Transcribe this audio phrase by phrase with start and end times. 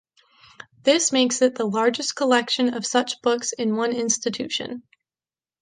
[0.81, 4.81] This makes it the largest collection of such books in one institution.